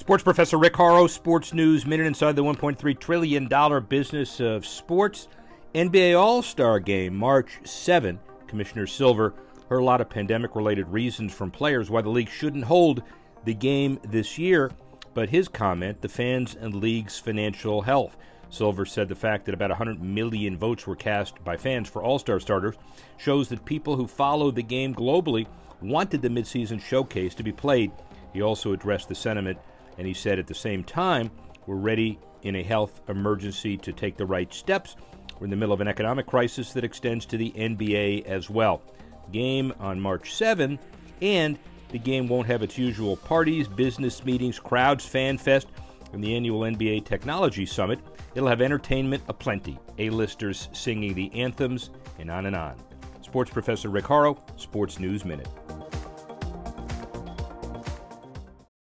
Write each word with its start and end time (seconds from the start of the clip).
Sports 0.00 0.24
professor 0.24 0.56
Rick 0.56 0.76
Horrow, 0.76 1.06
Sports 1.06 1.52
News 1.52 1.84
Minute 1.84 2.06
inside 2.06 2.34
the 2.34 2.42
$1.3 2.42 2.98
trillion 2.98 3.84
business 3.86 4.40
of 4.40 4.64
sports. 4.64 5.28
NBA 5.74 6.18
All 6.18 6.40
Star 6.40 6.80
Game, 6.80 7.14
March 7.14 7.58
7. 7.64 8.18
Commissioner 8.46 8.86
Silver 8.86 9.34
heard 9.68 9.80
a 9.80 9.84
lot 9.84 10.00
of 10.00 10.08
pandemic 10.08 10.56
related 10.56 10.88
reasons 10.88 11.34
from 11.34 11.50
players 11.50 11.90
why 11.90 12.00
the 12.00 12.08
league 12.08 12.30
shouldn't 12.30 12.64
hold 12.64 13.02
the 13.44 13.52
game 13.52 14.00
this 14.08 14.38
year, 14.38 14.70
but 15.12 15.28
his 15.28 15.48
comment 15.48 16.00
the 16.00 16.08
fans 16.08 16.56
and 16.58 16.76
league's 16.76 17.18
financial 17.18 17.82
health. 17.82 18.16
Silver 18.48 18.86
said 18.86 19.06
the 19.06 19.14
fact 19.14 19.44
that 19.44 19.54
about 19.54 19.68
100 19.68 20.00
million 20.00 20.56
votes 20.56 20.86
were 20.86 20.96
cast 20.96 21.44
by 21.44 21.58
fans 21.58 21.90
for 21.90 22.02
All 22.02 22.18
Star 22.18 22.40
starters 22.40 22.76
shows 23.18 23.50
that 23.50 23.66
people 23.66 23.96
who 23.96 24.06
follow 24.06 24.50
the 24.50 24.62
game 24.62 24.94
globally 24.94 25.46
wanted 25.82 26.22
the 26.22 26.30
midseason 26.30 26.80
showcase 26.80 27.34
to 27.34 27.42
be 27.42 27.52
played. 27.52 27.92
He 28.32 28.40
also 28.40 28.72
addressed 28.72 29.10
the 29.10 29.14
sentiment, 29.14 29.58
and 30.00 30.06
he 30.06 30.14
said 30.14 30.38
at 30.38 30.46
the 30.46 30.54
same 30.54 30.82
time, 30.82 31.30
we're 31.66 31.76
ready 31.76 32.18
in 32.40 32.56
a 32.56 32.62
health 32.62 33.02
emergency 33.10 33.76
to 33.76 33.92
take 33.92 34.16
the 34.16 34.24
right 34.24 34.50
steps. 34.50 34.96
We're 35.38 35.44
in 35.44 35.50
the 35.50 35.56
middle 35.56 35.74
of 35.74 35.82
an 35.82 35.88
economic 35.88 36.26
crisis 36.26 36.72
that 36.72 36.84
extends 36.84 37.26
to 37.26 37.36
the 37.36 37.50
NBA 37.50 38.24
as 38.24 38.48
well. 38.48 38.80
Game 39.30 39.74
on 39.78 40.00
March 40.00 40.32
7, 40.32 40.78
and 41.20 41.58
the 41.90 41.98
game 41.98 42.28
won't 42.28 42.46
have 42.46 42.62
its 42.62 42.78
usual 42.78 43.14
parties, 43.14 43.68
business 43.68 44.24
meetings, 44.24 44.58
crowds, 44.58 45.04
fan 45.04 45.36
fest, 45.36 45.68
and 46.14 46.24
the 46.24 46.34
annual 46.34 46.60
NBA 46.60 47.04
Technology 47.04 47.66
Summit. 47.66 48.00
It'll 48.34 48.48
have 48.48 48.62
entertainment 48.62 49.22
aplenty, 49.28 49.78
A-listers 49.98 50.70
singing 50.72 51.12
the 51.12 51.30
anthems, 51.34 51.90
and 52.18 52.30
on 52.30 52.46
and 52.46 52.56
on. 52.56 52.74
Sports 53.20 53.50
professor 53.50 53.90
Rick 53.90 54.06
Horrow, 54.06 54.42
Sports 54.56 54.98
News 54.98 55.26
Minute. 55.26 55.48